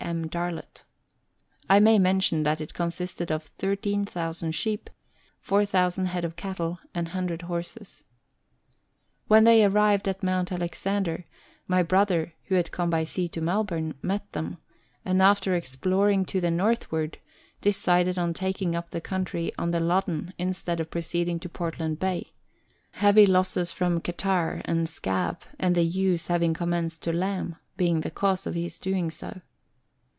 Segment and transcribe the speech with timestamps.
[0.03, 0.27] M.
[0.27, 0.83] Darlot.
[1.69, 4.89] I may mention that it consisted of 13,000 sheep,
[5.39, 8.03] 4,000 head of cattle, and 100 horses.
[9.27, 11.23] When they arrived at Mount Alexander,
[11.67, 14.57] my brother (who had come by sea to Melbourne) met them,
[15.05, 17.19] and after exploring to the northward,
[17.61, 22.31] decided on taking up the country on the Loddon instead of proceeding to Portland Bay
[22.93, 28.11] heavy losses from catarrh and scab, and the ewes having commenced to lamb, being the
[28.11, 29.39] cause of his doing so.